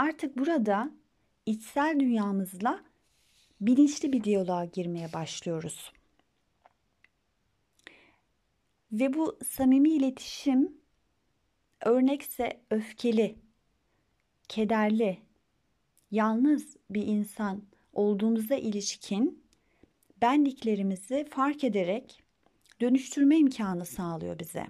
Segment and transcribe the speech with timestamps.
[0.00, 0.90] Artık burada
[1.46, 2.84] içsel dünyamızla
[3.60, 5.92] bilinçli bir diyaloğa girmeye başlıyoruz.
[8.92, 10.80] Ve bu samimi iletişim
[11.80, 13.38] örnekse öfkeli,
[14.48, 15.18] kederli,
[16.10, 17.62] yalnız bir insan
[17.92, 19.44] olduğumuza ilişkin
[20.22, 22.22] benliklerimizi fark ederek
[22.80, 24.66] dönüştürme imkanı sağlıyor bize.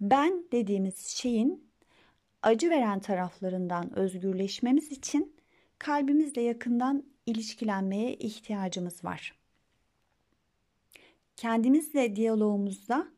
[0.00, 1.65] Ben dediğimiz şeyin
[2.46, 5.36] acı veren taraflarından özgürleşmemiz için
[5.78, 9.34] kalbimizle yakından ilişkilenmeye ihtiyacımız var.
[11.36, 13.08] Kendimizle diyalogumuzda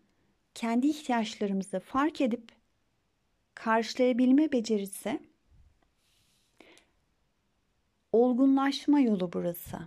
[0.54, 2.52] kendi ihtiyaçlarımızı fark edip
[3.54, 5.20] karşılayabilme becerisi
[8.12, 9.78] olgunlaşma yolu burası.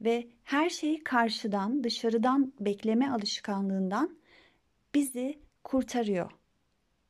[0.00, 4.18] Ve her şeyi karşıdan, dışarıdan bekleme alışkanlığından
[4.94, 6.45] bizi kurtarıyor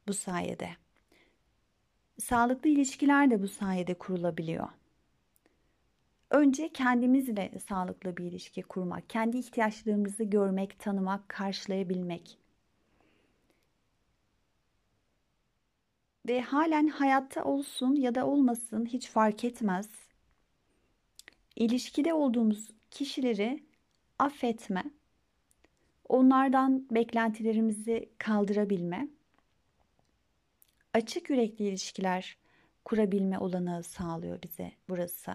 [0.08, 0.70] bu sayede.
[2.18, 4.68] Sağlıklı ilişkiler de bu sayede kurulabiliyor.
[6.30, 12.38] Önce kendimizle sağlıklı bir ilişki kurmak, kendi ihtiyaçlarımızı görmek, tanımak, karşılayabilmek.
[16.28, 19.88] Ve halen hayatta olsun ya da olmasın hiç fark etmez.
[21.56, 23.62] İlişkide olduğumuz kişileri
[24.18, 24.84] affetme,
[26.08, 29.08] onlardan beklentilerimizi kaldırabilme,
[30.96, 32.36] açık yürekli ilişkiler
[32.84, 35.32] kurabilme olanağı sağlıyor bize burası.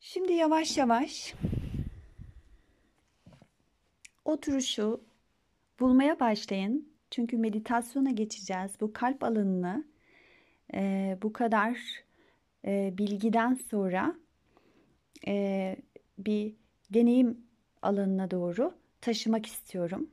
[0.00, 1.34] Şimdi yavaş yavaş
[4.24, 5.00] oturuşu
[5.80, 6.92] bulmaya başlayın.
[7.10, 8.70] Çünkü meditasyona geçeceğiz.
[8.80, 9.84] Bu kalp alanını
[10.74, 11.78] e, bu kadar
[12.64, 14.14] e, bilgiden sonra
[15.26, 15.76] e,
[16.18, 16.54] bir
[16.90, 17.46] deneyim
[17.82, 20.10] alanına doğru taşımak istiyorum.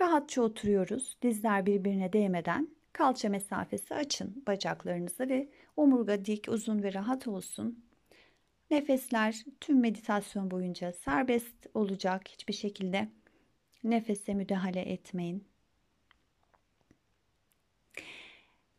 [0.00, 1.16] Rahatça oturuyoruz.
[1.22, 7.84] Dizler birbirine değmeden kalça mesafesi açın bacaklarınızı ve omurga dik, uzun ve rahat olsun.
[8.70, 12.28] Nefesler tüm meditasyon boyunca serbest olacak.
[12.28, 13.08] Hiçbir şekilde
[13.84, 15.44] nefese müdahale etmeyin.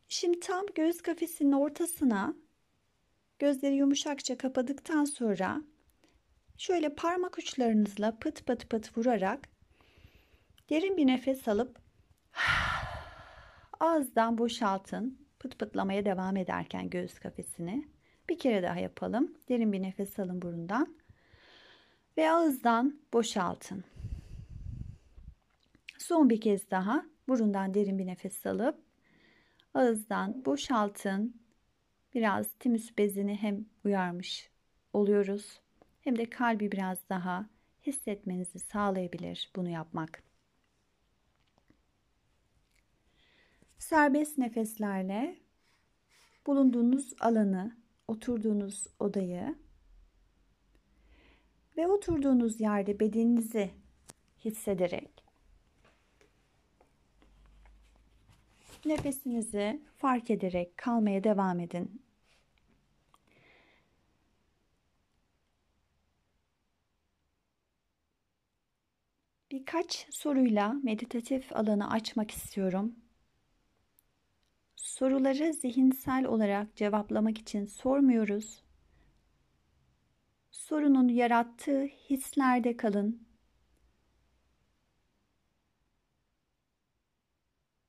[0.08, 2.34] Şimdi tam göğüs kafesinin ortasına
[3.38, 5.62] gözleri yumuşakça kapadıktan sonra
[6.58, 9.48] şöyle parmak uçlarınızla pıt pıt pıt vurarak
[10.70, 11.78] derin bir nefes alıp
[13.80, 15.24] ağızdan boşaltın.
[15.38, 17.88] Pıt pıtlamaya devam ederken göğüs kafesini.
[18.28, 19.34] Bir kere daha yapalım.
[19.48, 20.96] Derin bir nefes alın burundan.
[22.16, 23.84] Ve ağızdan boşaltın.
[25.98, 28.78] Son bir kez daha burundan derin bir nefes alıp
[29.74, 31.40] ağızdan boşaltın.
[32.14, 34.50] Biraz timüs bezini hem uyarmış
[34.92, 35.60] oluyoruz
[36.04, 37.46] hem de kalbi biraz daha
[37.86, 40.22] hissetmenizi sağlayabilir bunu yapmak.
[43.78, 45.36] Serbest nefeslerle
[46.46, 47.76] bulunduğunuz alanı
[48.08, 49.54] oturduğunuz odayı
[51.76, 53.70] ve oturduğunuz yerde bedeninizi
[54.44, 55.24] hissederek
[58.86, 62.03] nefesinizi fark ederek kalmaya devam edin.
[69.54, 72.96] Birkaç soruyla meditatif alanı açmak istiyorum.
[74.76, 78.62] Soruları zihinsel olarak cevaplamak için sormuyoruz.
[80.50, 83.28] Sorunun yarattığı hislerde kalın.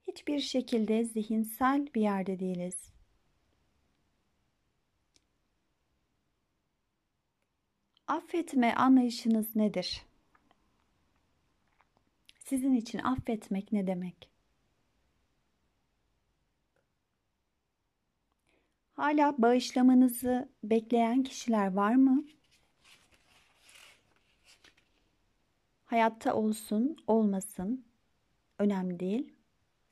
[0.08, 2.94] Hiçbir şekilde zihinsel bir yerde değiliz.
[8.08, 10.06] Affetme anlayışınız nedir?
[12.45, 14.29] Sizin için affetmek ne demek?
[18.94, 22.25] Hala bağışlamanızı bekleyen kişiler var mı?
[25.85, 27.85] Hayatta olsun, olmasın
[28.59, 29.34] önemli değil.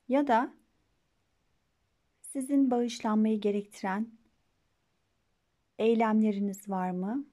[0.08, 0.54] Ya da
[2.22, 4.08] sizin bağışlanmayı gerektiren
[5.80, 7.26] eylemleriniz var mı?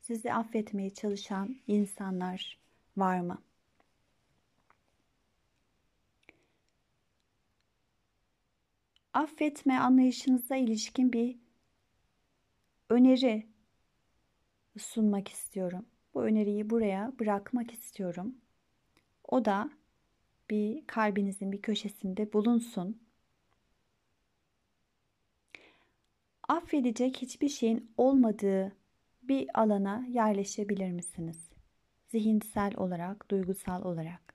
[0.00, 2.58] Sizi affetmeye çalışan insanlar
[2.96, 3.42] var mı?
[9.14, 11.38] Affetme anlayışınıza ilişkin bir
[12.90, 13.46] öneri
[14.78, 15.86] sunmak istiyorum.
[16.14, 18.36] Bu öneriyi buraya bırakmak istiyorum.
[19.24, 19.70] O da
[20.50, 23.02] bir kalbinizin bir köşesinde bulunsun.
[26.48, 28.76] Affedecek hiçbir şeyin olmadığı
[29.22, 31.50] bir alana yerleşebilir misiniz?
[32.08, 34.31] Zihinsel olarak, duygusal olarak.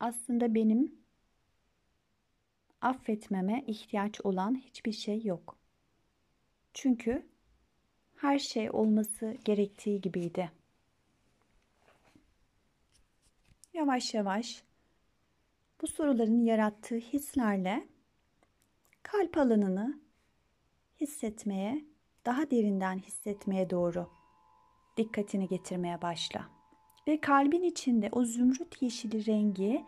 [0.00, 0.94] Aslında benim
[2.80, 5.58] affetmeme ihtiyaç olan hiçbir şey yok.
[6.74, 7.26] Çünkü
[8.16, 10.50] her şey olması gerektiği gibiydi.
[13.74, 14.62] Yavaş yavaş
[15.82, 17.88] bu soruların yarattığı hislerle
[19.02, 20.00] kalp alanını
[21.00, 21.84] hissetmeye,
[22.26, 24.10] daha derinden hissetmeye doğru
[24.96, 26.55] dikkatini getirmeye başla.
[27.06, 29.86] Ve kalbin içinde o zümrüt yeşili rengi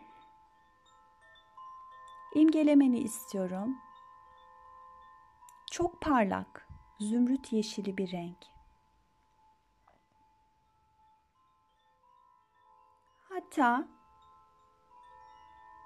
[2.35, 3.77] imgelemeni istiyorum.
[5.71, 6.67] Çok parlak,
[6.99, 8.37] zümrüt yeşili bir renk.
[13.29, 13.87] Hatta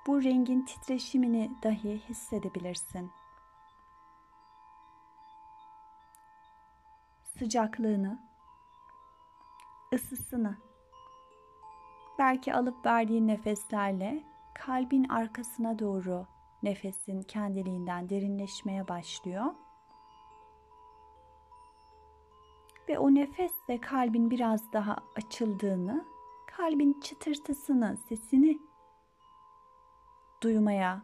[0.07, 3.11] bu rengin titreşimini dahi hissedebilirsin.
[7.23, 8.19] Sıcaklığını,
[9.93, 10.57] ısısını,
[12.19, 14.23] belki alıp verdiğin nefeslerle
[14.53, 16.25] kalbin arkasına doğru
[16.63, 19.45] nefesin kendiliğinden derinleşmeye başlıyor.
[22.89, 26.05] Ve o nefesle kalbin biraz daha açıldığını,
[26.47, 28.59] kalbin çıtırtısını, sesini
[30.43, 31.01] duymaya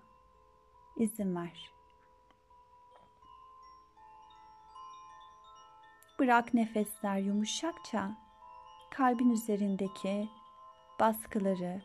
[0.96, 1.72] izin ver.
[6.20, 8.18] Bırak nefesler yumuşakça
[8.92, 10.30] kalbin üzerindeki
[11.00, 11.82] baskıları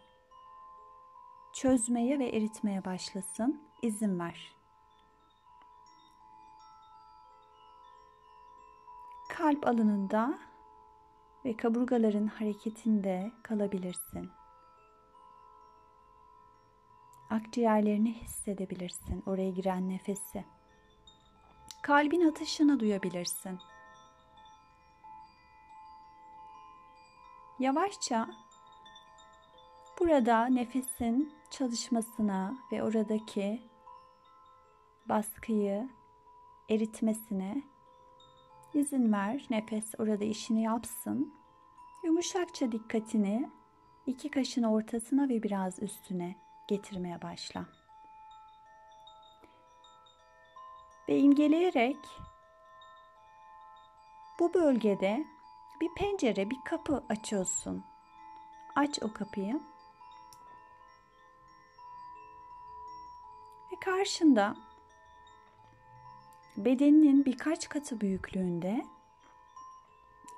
[1.55, 3.63] çözmeye ve eritmeye başlasın.
[3.83, 4.55] İzin ver.
[9.29, 10.39] Kalp alanında
[11.45, 14.31] ve kaburgaların hareketinde kalabilirsin.
[17.31, 20.45] Akciğerlerini hissedebilirsin, oraya giren nefesi.
[21.83, 23.59] Kalbin atışını duyabilirsin.
[27.59, 28.29] Yavaşça
[30.01, 33.63] burada nefesin çalışmasına ve oradaki
[35.09, 35.89] baskıyı
[36.71, 37.63] eritmesine
[38.75, 39.47] izin ver.
[39.51, 41.35] Nefes orada işini yapsın.
[42.05, 43.51] Yumuşakça dikkatini
[44.07, 46.37] iki kaşın ortasına ve biraz üstüne
[46.69, 47.67] getirmeye başla.
[51.09, 51.97] Ve imgeleyerek
[54.39, 55.25] bu bölgede
[55.81, 57.85] bir pencere, bir kapı açıyorsun.
[58.77, 59.61] Aç o kapıyı.
[63.85, 64.57] Karşında
[66.57, 68.87] bedeninin birkaç katı büyüklüğünde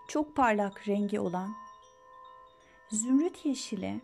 [0.09, 1.55] çok parlak rengi olan
[2.91, 4.01] zümrüt yeşili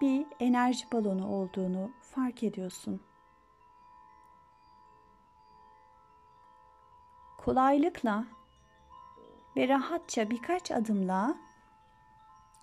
[0.00, 3.00] bir enerji balonu olduğunu fark ediyorsun.
[7.38, 8.24] Kolaylıkla
[9.56, 11.36] ve rahatça birkaç adımla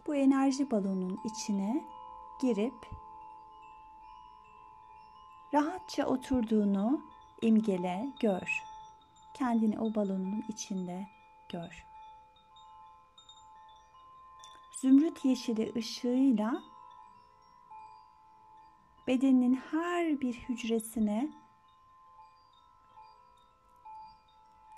[0.08, 1.86] bu enerji balonun içine
[2.42, 3.05] girip
[5.56, 7.02] rahatça oturduğunu
[7.42, 8.64] imgele, gör.
[9.34, 11.08] Kendini o balonun içinde
[11.50, 11.86] gör.
[14.82, 16.64] Zümrüt yeşili ışığıyla
[19.08, 21.30] bedeninin her bir hücresine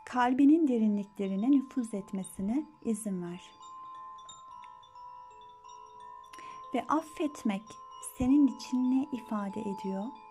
[0.06, 3.52] kalbinin derinliklerine nüfuz etmesine izin ver.
[6.74, 7.64] Ve affetmek
[8.18, 10.27] senin için ne ifade ediyor?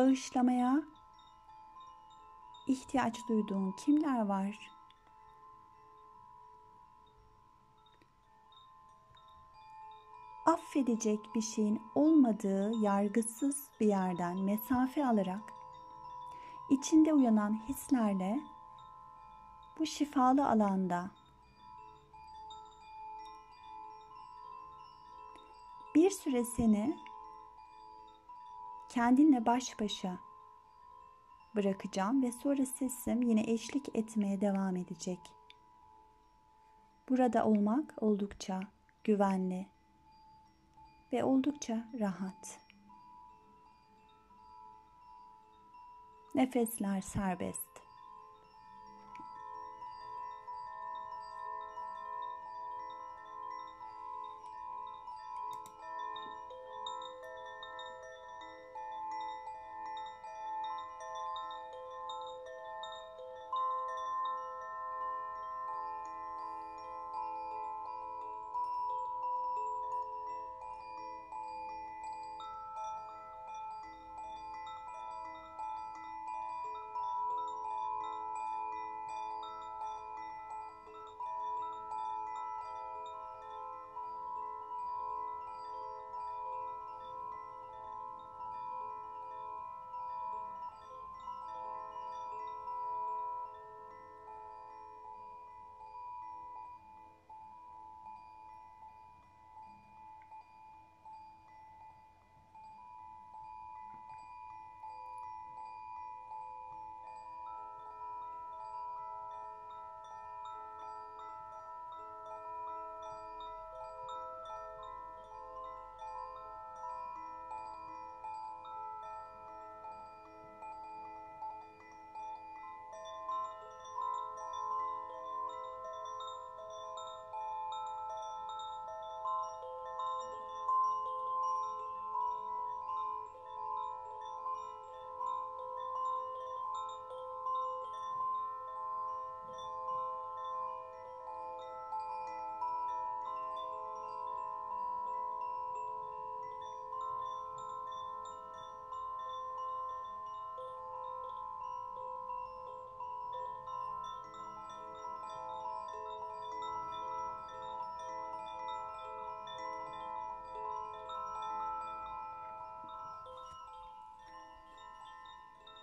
[0.00, 0.82] Bağışlamaya
[2.66, 4.70] ihtiyaç duyduğun kimler var?
[10.46, 15.52] affedecek bir şeyin olmadığı yargısız bir yerden mesafe alarak
[16.70, 18.40] içinde uyanan hislerle
[19.78, 21.10] bu şifalı alanda
[25.94, 27.09] bir süre seni
[28.90, 30.18] kendinle baş başa
[31.56, 35.20] bırakacağım ve sonra sesim yine eşlik etmeye devam edecek.
[37.08, 38.60] Burada olmak oldukça
[39.04, 39.66] güvenli,
[41.12, 42.60] ve oldukça rahat.
[46.34, 47.69] Nefesler serbest.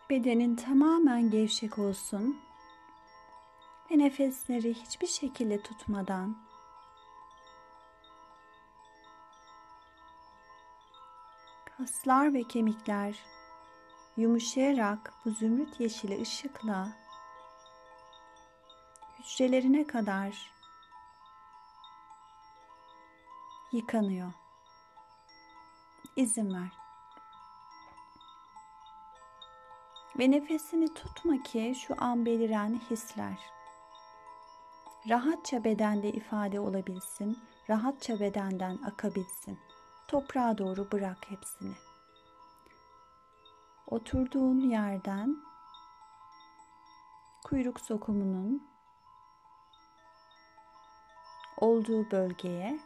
[0.09, 2.41] Bedenin tamamen gevşek olsun
[3.91, 6.37] ve nefesleri hiçbir şekilde tutmadan
[11.65, 13.19] kaslar ve kemikler
[14.17, 16.89] yumuşayarak bu zümrüt yeşili ışıkla
[19.19, 20.51] hücrelerine kadar
[23.71, 24.33] yıkanıyor.
[26.15, 26.86] İzin ver.
[30.19, 33.57] Ve nefesini tutma ki şu an beliren hisler
[35.09, 39.59] rahatça bedende ifade olabilsin, rahatça bedenden akabilsin.
[40.07, 41.73] Toprağa doğru bırak hepsini.
[43.87, 45.37] Oturduğun yerden
[47.43, 48.67] kuyruk sokumunun
[51.57, 52.79] olduğu bölgeye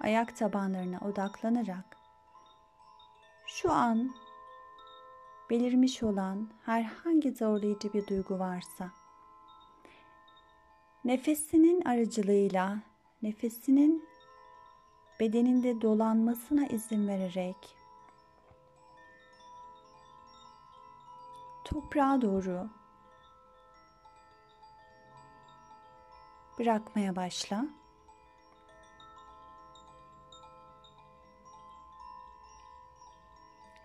[0.00, 1.96] ayak tabanlarına odaklanarak
[3.46, 4.14] şu an
[5.50, 8.90] belirmiş olan herhangi zorlayıcı bir duygu varsa
[11.04, 12.78] nefesinin aracılığıyla
[13.22, 14.04] nefesinin
[15.20, 17.76] bedeninde dolanmasına izin vererek
[21.64, 22.68] toprağa doğru
[26.58, 27.66] bırakmaya başla.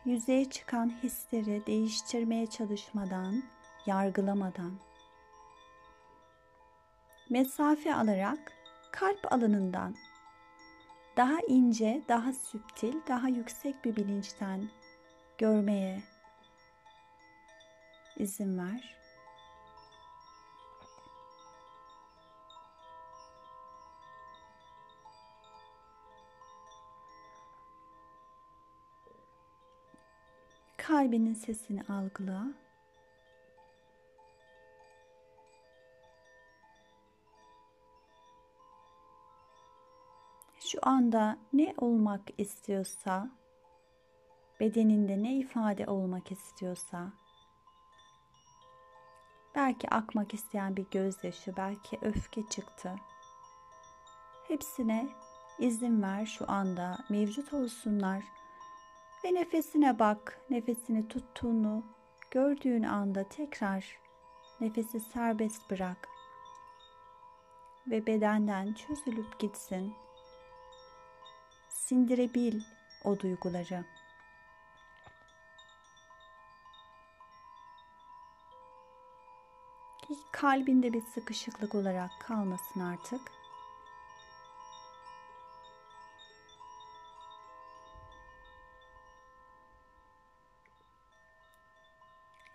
[0.10, 3.44] Yüzeye çıkan hisleri değiştirmeye çalışmadan,
[3.86, 4.72] yargılamadan
[7.30, 8.52] mesafe alarak
[8.92, 9.96] kalp alanından
[11.18, 14.70] daha ince, daha süptil, daha yüksek bir bilinçten
[15.38, 16.04] görmeye
[18.18, 18.99] izin ver.
[30.90, 32.44] Kalbinin sesini algıla.
[40.60, 43.30] Şu anda ne olmak istiyorsa,
[44.60, 47.14] bedeninde ne ifade olmak istiyorsa,
[49.56, 52.96] belki akmak isteyen bir gözyaşı, belki öfke çıktı.
[54.48, 55.10] Hepsine
[55.60, 58.24] izin ver şu anda mevcut olsunlar
[59.24, 60.42] ve nefesine bak.
[60.50, 61.84] Nefesini tuttuğunu
[62.32, 64.00] gördüğün anda tekrar
[64.62, 66.10] nefesi serbest bırak
[67.88, 69.94] ve bedenden çözülüp gitsin.
[71.70, 72.62] Sindirebil
[73.04, 73.86] o duyguları.
[80.32, 83.39] Kalbinde bir sıkışıklık olarak kalmasın artık.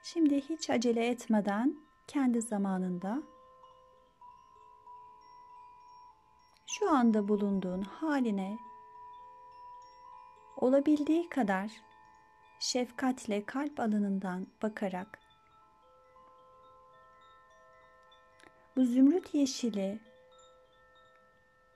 [0.07, 3.23] Şimdi hiç acele etmeden kendi zamanında
[6.67, 8.59] şu anda bulunduğun haline
[10.57, 11.71] olabildiği kadar
[12.61, 15.19] şefkatle kalp alanından bakarak
[18.77, 20.01] bu zümrüt yeşili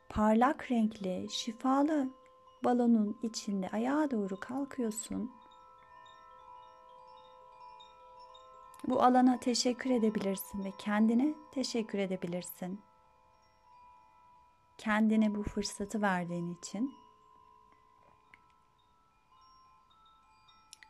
[0.08, 2.10] parlak renkli şifalı
[2.64, 5.30] balonun içinde ayağa doğru kalkıyorsun
[8.88, 12.80] Bu alana teşekkür edebilirsin ve kendine teşekkür edebilirsin.
[14.78, 16.94] Kendine bu fırsatı verdiğin için.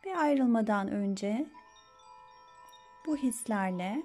[0.05, 1.49] Ve ayrılmadan önce
[3.05, 4.03] bu hislerle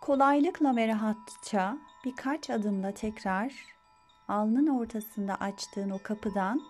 [0.00, 3.66] kolaylıkla ve rahatça birkaç adımla tekrar
[4.28, 6.62] alnın ortasında açtığın o kapıdan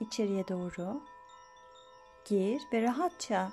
[0.00, 1.02] içeriye doğru
[2.24, 3.52] gir ve rahatça,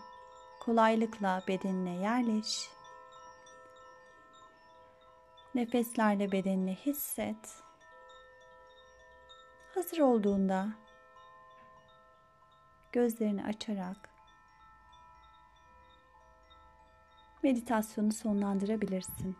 [0.60, 2.70] kolaylıkla bedenine yerleş.
[5.56, 7.64] Nefeslerle bedenini hisset.
[9.76, 10.68] Hazır olduğunda
[12.92, 14.16] gözlerini açarak
[17.46, 19.38] meditasyonu sonlandırabilirsin.